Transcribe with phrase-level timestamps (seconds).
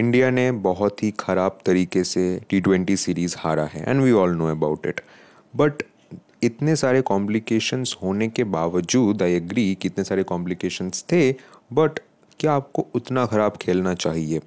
[0.00, 4.30] India ने बहुत ही ख़राब तरीके से टी ट्वेंटी सीरीज़ हारा है and we all
[4.30, 5.00] know about it
[5.56, 5.82] but
[6.42, 11.34] इतने सारे कॉम्प्लिकेशंस होने के बावजूद आई एग्री कि इतने सारे कॉम्प्लिकेशंस थे
[11.72, 11.98] बट
[12.40, 14.40] क्या आपको उतना ख़राब खेलना चाहिए?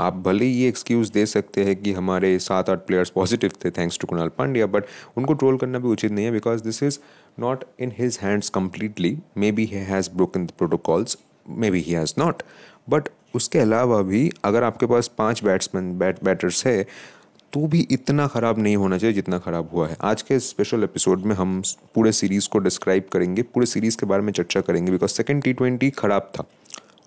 [0.00, 3.70] आप भले ही ये एक्सक्यूज़ दे सकते हैं कि हमारे सात आठ प्लेयर्स पॉजिटिव थे
[3.70, 4.84] thanks to Krunal Pandya but
[5.16, 6.98] उनको ट्रोल करना भी उचित नहीं है because this is
[7.38, 9.18] not in his hands completely
[9.52, 11.18] maybe he has broken the protocols
[11.70, 12.42] maybe he has not
[12.88, 16.86] but उसके अलावा भी अगर आपके पास पाँच बैट्समैन, बैट, बैटर्स है
[17.52, 21.22] तो भी इतना ख़राब नहीं होना चाहिए जितना ख़राब हुआ है। आज के स्पेशल एपिसोड
[21.22, 21.62] में हम
[21.94, 25.52] पूरे सीरीज़ को डिस्क्राइब करेंगे, पूरे सीरीज़ के बारे में चर्चा करेंगे बिकॉज़ सेकेंड टी
[25.52, 26.44] ट्वेंटी ख़राब था।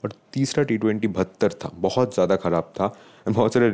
[0.04, 2.94] और तीसरा टी ट्वेंटी बहत्तर था, बहुत ज़्यादा ख़राब था।
[3.30, 3.70] बहुत सारे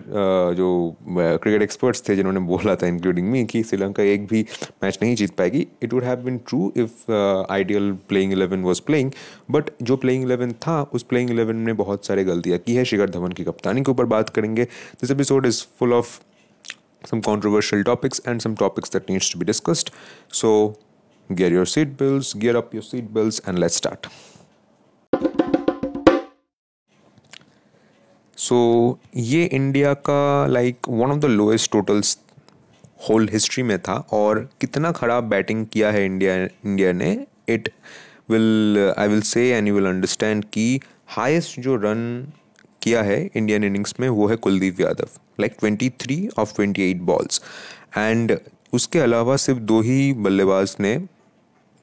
[0.55, 4.45] जो क्रिकेट एक्सपर्ट्स थे जिन्होंने बोला था इंक्लूडिंग मी कि श्रीलंका एक भी
[4.83, 7.11] मैच नहीं जीत पाएगी। It would have been true if
[7.51, 9.11] ideal playing eleven was playing
[9.51, 13.09] but जो प्लेइंग इलेवन था, उस प्लेइंग इलेवन ने बहुत सारे गलतियाँ की है शिखर
[13.09, 16.19] धवन की कप्तानी के ऊपर बात करेंगे। This episode is full of
[17.07, 19.91] some controversial topics and some topics that needs to be discussed.
[20.39, 20.49] So
[21.29, 24.09] gear your seat belts, gear up your seat belts and let's start.
[28.37, 32.17] So so, ये India का like one of the lowest totals
[33.09, 37.11] whole history में था और कितना ख़राब batting किया है India India ने
[37.49, 37.69] it
[38.29, 42.03] will I will say and you will understand कि हाईएस्ट जो रन
[42.81, 47.01] किया है इंडियन इनिंग्स में वो है Kuldeep Yadav like twenty three of twenty eight
[47.03, 47.41] balls
[47.97, 48.37] and
[48.73, 50.97] उसके अलावा सिर्फ़ दो ही बल्लेबाज ने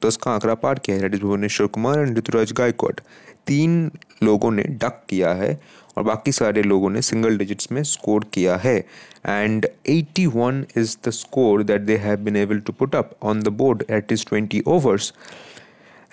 [0.05, 3.01] दस का आंकड़ा पार किया है। भुवनेश्वर कुमार एंड ऋतुराज गायकवाड।
[3.47, 3.91] तीन
[4.23, 5.59] लोगों ने डक किया है
[5.97, 8.77] और बाकी सारे लोगों ने सिंगल डिजिट्स में स्कोर किया है।
[9.25, 13.47] And 81 is the score that they have been able to put up on the
[13.47, 15.13] board at is 20 overs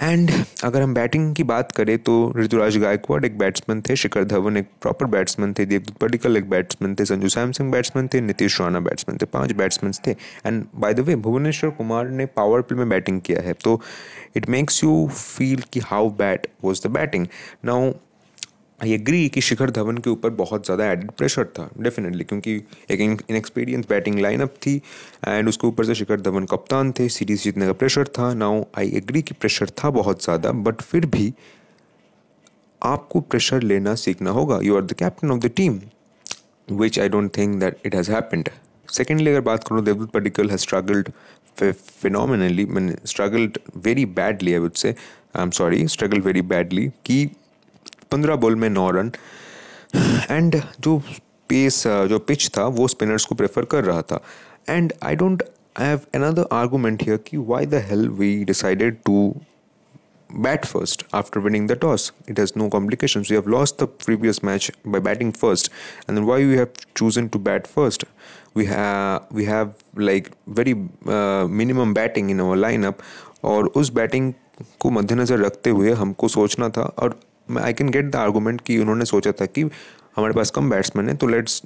[0.02, 0.30] and
[0.64, 4.68] अगर हम बैटिंग की बात करें तो ऋतुराज गायकवाड एक बैट्समैन थे, शिखर धवन एक
[4.82, 9.18] प्रॉपर बैट्समैन थे देवदूत पडिकल एक बैट्समैन थे, संजू सैमसंग बैट्समैन थे, नीतीश राणा बैट्समैन
[9.18, 10.10] थे, पाँच बैट्समैन थे।
[10.46, 13.80] And by the way Bhuvneshwar Kumar ने पावर प्ले में बैटिंग किया है। तो
[14.36, 17.26] इट मेक्स यू फील कि how bad was the batting
[17.64, 17.92] now
[18.82, 22.54] I agree कि शिखर धवन के ऊपर बहुत ज़्यादा एडिड प्रेशर था डेफिनेटली क्योंकि
[22.90, 24.74] एक इनएक्सपीरियंस बैटिंग लाइनअप थी
[25.28, 28.90] एंड उसके ऊपर से शिखर धवन कप्तान थे सीरीज़ जीतने का प्रेशर था। नाउ आई
[28.96, 31.32] एग्री कि प्रेशर था बहुत ज़्यादा बट फिर भी
[32.82, 35.80] आपको प्रेशर लेना सीखना होगा। You are the captain of the team
[36.68, 38.48] which I don't think that it has happened
[38.88, 41.10] secondly अगर बात करूँ Devdutt Padikkal has struggled
[41.58, 47.24] phenomenally मैंने struggled very badly I would say I am sorry struggle very badly कि
[48.12, 49.12] पंद्रह ball में नौ run.
[50.30, 50.98] And जो
[51.48, 54.20] pace जो पिच था, वो स्पिनर्स को प्रेफर कर रहा था।
[54.68, 55.42] And I don't
[55.80, 59.34] I have another argument here कि why the hell we decided to
[60.30, 64.40] bat first after winning the toss it has no complication you have lost the previous
[64.44, 65.72] match by batting first
[66.08, 68.04] and then why you have chose to bat first
[68.56, 70.74] we है we have like very
[71.58, 72.98] minimum batting in our line up
[73.44, 74.32] और उस batting
[74.80, 77.18] को मद्देनज़र रखते हुए हमको सोचना था और
[77.58, 79.62] I can get the argument कि उन्होंने सोचा था कि
[80.16, 81.62] हमारे पास कम बैट्समैन है तो let's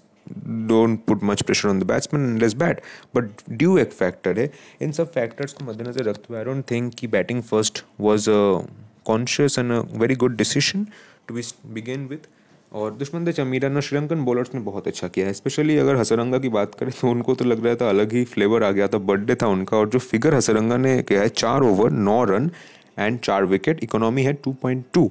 [0.69, 2.81] don't put much pressure on the batsman less bat
[3.17, 4.51] but due एक फैक्टर है,
[4.83, 8.65] इन सब फैक्टर्स को मद्देनजर रखते हुए आई डोंट थिंक कि batting first was a
[9.07, 10.87] conscious and a very good decision
[11.29, 11.41] to
[11.75, 12.29] begin with
[12.73, 16.49] और दुश्मन चमीरा, ना श्रीलंकन बॉलर्स ने बहुत अच्छा किया है। स्पेशली अगर हसरंगा की
[16.49, 19.35] बात करें तो उनको तो लग रहा था अलग ही फ्लेवर आ गया था बर्थडे
[19.35, 22.51] था उनका। और जो फिगर हसरंगा ने किया है, चार ओवर नौ रन
[22.99, 25.11] एंड चार विकेट इकोनॉमी है टू पॉइंट टू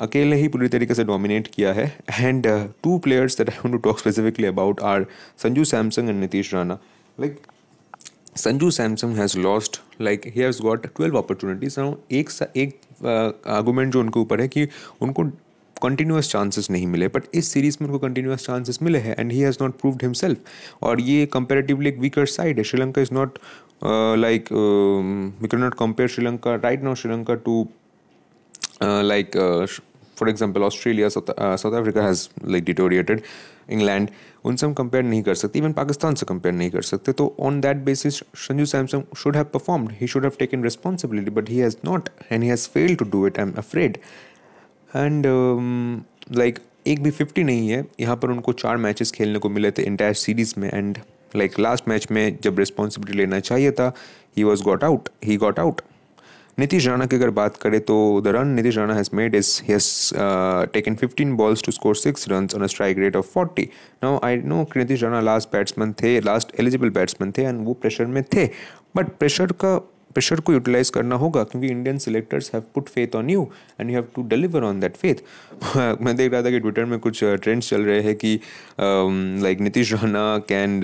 [0.00, 1.86] अकेले ही पूरी तरीके से डोमिनेट किया है।
[2.20, 2.46] And
[2.82, 5.06] two players that I want to talk specifically about are
[5.42, 6.78] Sanju Samson and Nitish Rana
[7.18, 7.40] like
[8.36, 14.00] Sanju Samson has lost like he has got twelve opportunities एक एक argument uh, जो
[14.00, 14.68] उनके ऊपर है कि
[15.00, 15.24] उनको
[15.76, 19.40] कंटिन्यूस चांसेस नहीं मिले बट इस सीरीज़ में उनको कंटिन्यूस चांसेस मिले हैं and he
[19.40, 23.38] has not proved himself और ये कंपेरेटिवली एक वीकर साइड है। Sri Lanka is not
[24.18, 24.52] like
[25.42, 27.66] we can not compare Sri Lanka right now Sri Lanka to
[28.80, 29.36] Like
[30.16, 33.22] for example australia south, uh, south africa has like deteriorated.
[33.70, 34.10] England
[34.44, 35.58] उनसे हम compare नहीं कर सकते.
[35.58, 37.12] Even Pakistan से compare नहीं कर सकते.
[37.12, 41.48] तो on that basis Sanju Samson should have performed he should have taken responsibility but
[41.50, 43.98] he has not and he has fail to do it I am afraid
[44.96, 45.26] and
[46.36, 47.84] like एक भी fifty नहीं है.
[48.00, 50.70] यहाँ पर उनको चार मैचेस खेलने को मिले थे इंटायर सीरीज़ में.
[50.72, 50.98] एंड
[51.36, 53.92] लाइक लास्ट मैच में जब रिस्पॉन्सिबिलिटी लेना चाहिए था
[54.36, 55.80] he was got out he got out
[56.58, 59.88] Nitish Rana की अगर बात करें तो the run Nitish Rana has made is has
[60.72, 63.66] taken 15 balls to score six run on a strike rate of 40
[64.02, 67.74] now I know कि Nitish Rana last batsman थे last eligible batsman थे and वो
[67.82, 68.48] pressure में थे
[68.96, 69.76] बट प्रेशर का
[70.14, 73.48] pressure को utilise करना होगा, क्योंकि Indian selectors have put faith on you
[73.80, 76.98] and you have to deliver on that faith मैं देख रहा था कि ट्विटर में
[76.98, 78.34] कुछ ट्रेंड्स चल रहे हैं कि
[79.42, 80.80] like Nitish Rana can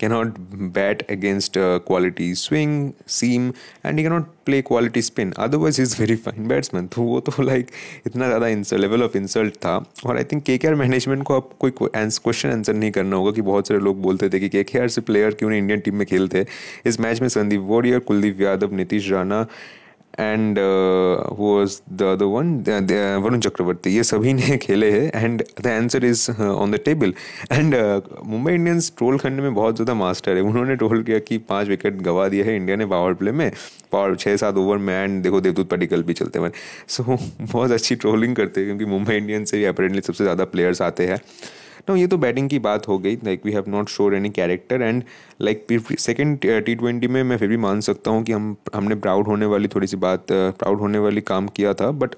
[0.00, 0.38] can not
[0.74, 3.48] bat against quality swing seam
[3.86, 7.70] and you cannot play quality spin otherwise is very fine batsman तो वो तो लाइक
[8.06, 9.76] इतना ज़्यादा लेवल ऑफ़ इंसल्ट था।
[10.06, 13.30] और आई थिंक के के आर मैनेजमेंट को अब कोई क्वेश्चन आंसर नहीं करना होगा
[13.32, 15.80] कि बहुत सारे लोग बोलते थे कि के के आर से प्लेयर क्यों नहीं इंडियन
[15.80, 16.46] टीम में खेलते?
[16.86, 19.46] इस मैच में Sandeep Warrier, Kuldeep Yadav Nitish Rana
[20.20, 20.58] and
[21.38, 22.50] was the other one
[23.22, 27.14] Varun Chakravarthy ये सभी ने खेले हैं and the answer is on the table
[27.52, 27.74] and
[28.24, 31.96] Mumbai Indians troll करने में बहुत ज़्यादा मास्टर है। उन्होंने ट्रोल किया कि पाँच विकेट
[32.02, 33.50] गवा दिया है इंडिया ने पावर प्ले में।
[33.92, 36.52] पावर छः सात ओवर में एंड देखो देवदूत पटिकल भी चलते हैं।
[36.88, 37.18] सो so,
[37.52, 41.06] बहुत अच्छी ट्रोलिंग करते हैं क्योंकि मुंबई इंडियंस से भी अपेरेंटली सबसे ज़्यादा प्लेयर्स आते
[41.06, 41.20] हैं।
[41.90, 44.82] नो ये तो बैटिंग की बात हो गई like we have not shown any character
[44.82, 45.02] and
[45.42, 45.66] like
[45.98, 49.46] second T twenty में मैं फिर भी मान सकता हूँ कि हम हमने प्राउड होने
[49.46, 52.14] वाली थोड़ी सी बात प्राउड uh, होने वाली काम किया था but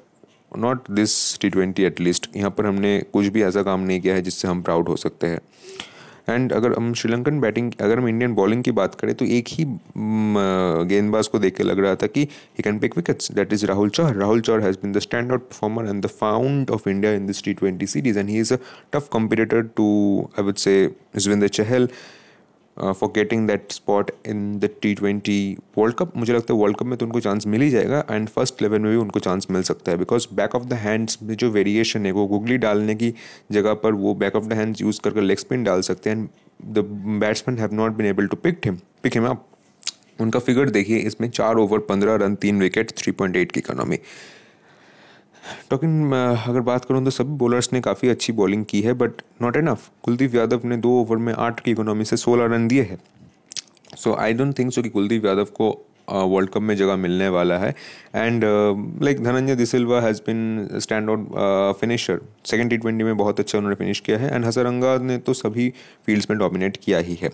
[0.58, 4.23] not this T twenty at least यहाँ पर हमने कुछ भी ऐसा काम नहीं किया है
[4.23, 5.41] जिससे हम प्राउड हो सकते हैं।
[6.28, 9.64] एंड अगर हम श्रीलंकन बैटिंग, अगर हम इंडियन बॉलिंग की बात करें तो एक ही
[10.88, 13.90] गेंदबाज को देख के लग रहा था कि he can pick wickets that is Rahul
[13.90, 17.26] Chahar Rahul Chahar has been the stand out performer and the find of India in
[17.26, 18.58] this T twenty series and he is a
[18.93, 19.88] tough competitor to
[20.38, 20.76] I would say
[21.17, 21.88] Yuzvendra Chahal
[22.76, 26.87] for getting that spot in the T twenty World Cup मुझे लगता है world cup
[26.87, 29.62] में तो उनको chance मिल ही जाएगा and first eleven में भी उनको चांस मिल
[29.62, 33.12] सकता है because back of the hands में जो वेरिएशन है, वो गुगली डालने की
[33.52, 36.28] जगह पर वो back of the hands use करके लेग स्पिन डाल सकते हैं and
[36.75, 36.84] the
[37.20, 39.46] batsman have not been able to pick him pick him आप
[40.20, 43.99] उनका फिगर देखिए, इसमें चार ओवर पंद्रह रन, तीन विकेट थ्री पॉइंट एट की इकोनॉमी
[45.70, 49.56] टॉकिंग अगर बात करूँ तो सभी बॉलर्स ने काफ़ी अच्छी बॉलिंग की है but not
[49.56, 52.98] enough Kuldeep Yadav ने दो ओवर में आठ की इकोनॉमी से सोलह रन दिए हैं।
[53.96, 55.76] सो आई डोंट थिंक सो कि कुलदीप यादव को
[56.08, 57.70] वर्ल्ड कप में जगह मिलने वाला है।
[58.14, 58.44] And
[59.02, 63.76] like Dhananjaya de Silva has been stand out finisher second T twenty में बहुत अच्छा उन्होंने
[63.76, 65.72] फिनिश किया है। एंड हसरंगा ने तो सभी
[66.06, 67.31] फील्ड्स में डोमिनेट किया ही है।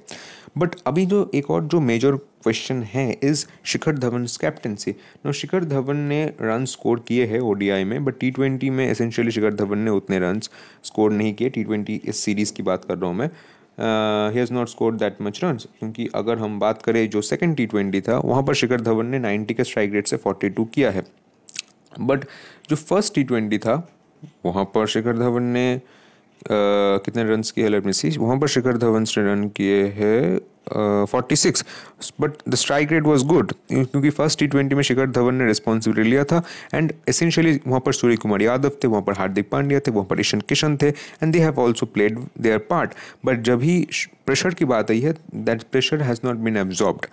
[0.57, 4.91] बट अभी जो एक और जो मेजर क्वेश्चन है is Shikhar Dhawan captaincy
[5.27, 9.31] no Shikhar Dhawan ने रन स्कोर किए हैं ओडीआई में बट टी ट्वेंटी में एसेंशियली
[9.31, 11.51] शिखर धवन ने उतने रन स्कोर नहीं किए.
[11.51, 13.31] टी ट्वेंटी इस सीरीज़ की बात कर रहा हूँ मैं.
[14.33, 17.67] He has not score that much run क्योंकि अगर हम बात करें जो सेकेंड टी
[17.67, 20.91] ट्वेंटी था, वहाँ पर शिखर धवन ने नाइन्टी के स्ट्राइक रेट से फोर्टी टू किया
[20.91, 21.05] है.
[22.01, 22.25] बट
[22.71, 23.75] जो फ़र्स्ट टी ट्वेंटी था,
[24.47, 25.81] वहाँ पर शिखर धवन ने
[26.51, 30.41] कितने रन किए लेट मी सी वहाँ पर शिखर धवन ने रन किए हैं
[31.05, 31.65] forty six
[32.21, 36.11] but the strike rate was good क्योंकि फ़र्स्ट टी ट्वेंटी में शिखर धवन ने रिस्पॉन्सिबिलिटी
[36.11, 36.43] लिया था
[36.75, 40.21] एंड एसेंशियली वहाँ पर सूर्य कुमार यादव थे, वहाँ पर हार्दिक पांड्या थे, वहाँ पर
[40.21, 42.93] ईशन किशन थे and they have also played their part
[43.27, 43.81] but जब ही
[44.27, 47.07] प्रेशर की बात आई है that pressure has not been absorbed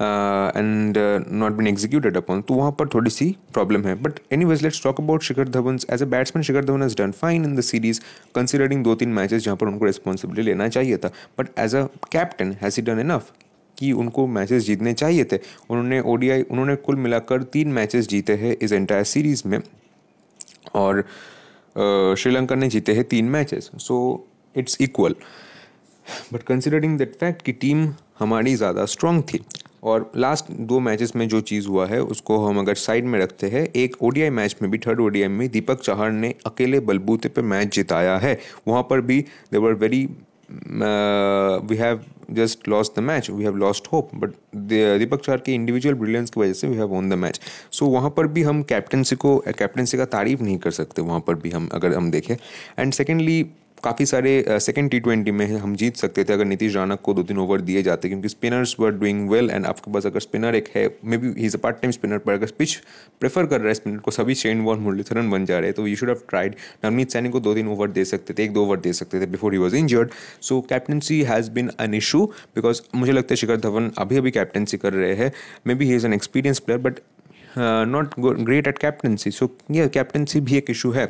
[0.00, 0.98] and
[1.32, 3.94] not been executed upon तो वहाँ पर थोड़ी सी प्रॉब्लम है.
[4.02, 7.44] But anyways let's talk about Shikhar Dhawan as a batsman Shikhar Dhawan has done fine
[7.44, 8.00] in the series
[8.34, 11.10] considering दो तीन matches जहाँ पर उनको रिस्पॉन्सिबिलिटी लेना चाहिए था.
[11.38, 13.32] But as a captain has he done enough
[13.76, 15.36] कि उनको मैचेस जीतने चाहिए थे?
[15.70, 19.60] उन्होंने ओडीआई उन्होंने कुल मिलाकर तीन मैचेस जीते हैं इस एंटायर सीरीज़ में.
[20.74, 21.04] और
[22.18, 23.96] श्रीलंका ने जीते हैं तीन matches so
[24.54, 25.14] it's equal
[26.32, 27.88] but considering that fact कि टीम
[28.18, 29.40] हमारी ज़्यादा स्ट्रांग थी
[29.82, 33.46] और लास्ट दो मैचेस में जो चीज़ हुआ है, उसको हम अगर साइड में रखते
[33.46, 37.42] हैं, एक ओडीआई मैच में भी थर्ड ओडीआई में दीपक चाहर ने अकेले बलबूते पे
[37.42, 38.38] मैच जिताया है।
[38.68, 39.20] वहाँ पर भी
[39.52, 40.08] they were very
[40.52, 44.30] we have just lost the match we have lost hope but
[44.98, 47.40] Deepak Chahar के इंडिविजुअल ब्रिलियंस की वजह से we have won the match
[47.72, 51.34] so वहाँ पर भी हम कैप्टनसी को कैप्टनसी का तारीफ़ नहीं कर सकते, वहाँ पर
[51.34, 52.36] भी हम, अगर हम देखें।
[52.78, 53.42] एंड सेकेंडली
[53.84, 57.22] काफ़ी सारे सेकेंड टी ट्वेंटी में हम जीत सकते थे अगर नीतीश राणा को दो
[57.22, 60.68] तीन ओवर दिए जाते, क्योंकि spinners were doing well and आपके पास अगर स्पिनर एक
[60.76, 60.84] है
[61.18, 62.74] maybe he is a part time spinner पर अगर पिच
[63.20, 65.86] प्रेफर कर रहा है स्पिनर को, सभी शेन वॉन मुरलीधरन बन जा रहे हैं तो
[65.86, 68.64] you should have tried Navneet Saini को दो तीन ओवर दे सकते थे, एक दो
[68.64, 70.10] ओवर दे सकते थे before he was injured
[70.42, 72.24] so captaincy has been an issue
[72.56, 75.32] because मुझे लगता है शिखर धवन अभी अभी कैप्टनसी कर रहे हैं.
[75.74, 77.00] Maybe he is an experience player but
[77.58, 81.08] not great at captaincy so यह कैप्टनसी भी एक इशू है.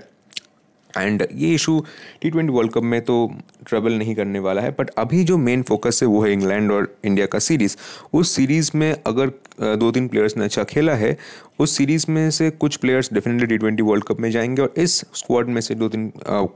[0.98, 1.84] एंड ये issue
[2.22, 3.32] T twenty world cup में तो
[3.66, 6.94] ट्रबल नहीं करने वाला है बट अभी जो मेन फोकस है वो है इंग्लैंड और
[7.04, 7.76] इंडिया का सीरीज़
[8.12, 9.32] उस सीरीज़ में अगर
[9.76, 11.16] दो तीन प्लेयर्स ने अच्छा खेला है,
[11.58, 14.96] उस सीरीज़ में से कुछ players definitely T twenty world cup में जाएँगे और इस
[15.14, 16.12] स्क्वाड में से दो तीन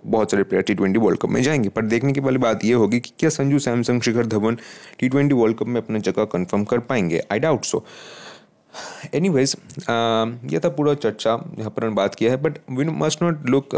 [0.06, 2.76] बहुत सारे player T twenty world cup में जाएँगे। पर देखने की वाली बात यह
[2.76, 4.58] होगी कि क्या Sanju Samson Shikhar Dhawan
[4.98, 7.22] T twenty world cup में अपना जगह कन्फर्म कर पाएँगे?
[7.32, 8.23] I doubt so any
[9.14, 9.54] ways
[10.52, 13.68] यह था पूरा चर्चा यहाँ पर हमने बात किया है but we must not look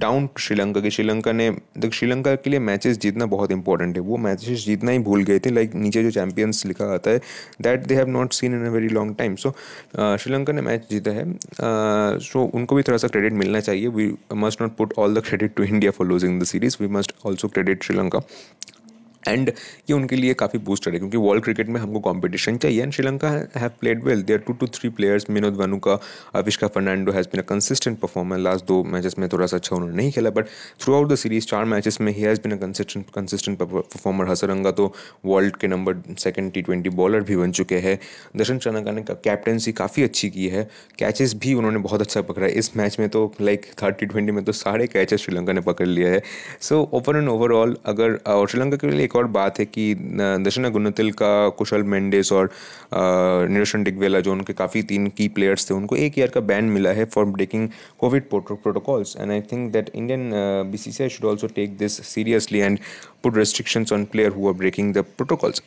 [0.00, 4.16] down Sri Lanka की श्रीलंका ने देख श्रीलंका के लिए मैचेस जीतना बहुत इंपॉर्टेंट है। वो
[4.16, 7.20] मैचेस जीतना ही भूल गए थे लाइक like, नीचे जो चैंपियंस लिखा आता है
[7.62, 9.50] that they have not seen in a very long time so
[9.96, 13.88] Sri Lanka ने मैच जीता है सो uh, so, उनको भी थोड़ा सा क्रेडिट मिलना चाहिए।
[13.88, 17.14] We must not put all the credit to India for losing the series we must
[17.26, 18.20] also credit Sri Lanka
[19.28, 22.92] and ये उनके लिए काफ़ी बूस्टर है, क्योंकि वर्ल्ड क्रिकेट में हमको कंपटीशन चाहिए। And
[22.92, 25.98] Sri Lanka have played well there two two three players Minod Bhanuka
[26.34, 29.96] Avishka Fernando has been a consistent performer last दो मैचेस में थोड़ा सा अच्छा उन्होंने
[29.96, 30.46] नहीं खेला but
[30.80, 34.70] throughout the series चार मैचेस में he has been a consistent consistent performer Hasaranga
[34.72, 34.92] तो
[35.26, 37.98] वर्ल्ड के number second T twenty bowler भी बन चुके हैं।
[38.36, 40.68] दर्शन चनाका ने कैप्टनसी काफ़ी अच्छी की है।
[40.98, 44.32] कैचेस भी उन्होंने बहुत अच्छा पकड़ा। है इस मैच में तो लाइक थर्ड टी ट्वेंटी
[44.32, 46.22] में तो सारे कैचेस श्रीलंका ने पकड़ लिया है।
[46.60, 48.18] सो ओवर एंड ओवरऑल अगर
[48.50, 49.94] श्रीलंका के लिए एक और बात है कि
[50.44, 52.50] दशना गुनतिल का कुशल मेंडेस और
[53.50, 56.90] निरोशन डिगवेला जो उनके काफ़ी तीन की प्लेयर्स थे, उनको एक ईयर का बैन मिला
[56.90, 57.68] है for breaking
[57.98, 60.30] Covid protocols and I think that Indian
[60.70, 62.78] B C C I should also take this seriously and
[63.22, 65.62] put restrictions on player हुआ ब्रेकिंग द प्रोटोकॉल्स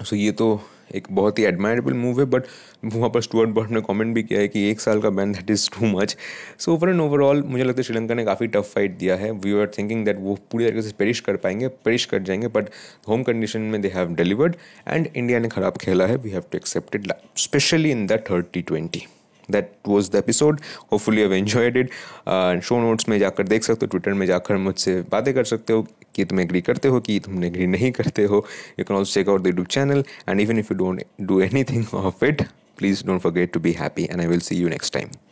[0.00, 0.54] सो ये तो
[0.94, 2.44] एक बहुत ही एडमायरेबल मूव है बट
[2.84, 5.50] वहाँ पर स्टूअर्ट बर्ड ने कमेंट भी किया है कि एक साल का ban that
[5.50, 6.16] is too much
[6.58, 9.30] so over and overall मुझे लगता है श्रीलंका ने काफ़ी टफ फाइट दिया है.
[9.32, 12.68] वी आर थिंकिंग दैट वो पूरी तरीके से पेरिश कर पाएँगे पेरिश कर जाएँगे बट
[13.08, 14.56] होम कंडीशन में they have delivered
[14.88, 16.16] and India ने खराब खेला है.
[16.16, 19.06] We have to accepted specially in the third T twenty
[19.50, 20.60] that was the episode
[20.92, 21.90] hopefully अब एन्जॉयड इट
[22.62, 25.86] शो नोट्स में जाकर देख सकते हो ट्विटर में जाकर मुझसे बातें कर सकते हो
[26.14, 28.46] कि तुम एग्री करते हो कि तुमने एग्री नहीं करते हो।
[28.78, 31.94] You can also check out the YouTube channel and even if you don't do anything
[31.94, 32.42] of it
[32.78, 35.29] please don't forget to be happy and I will see you next time.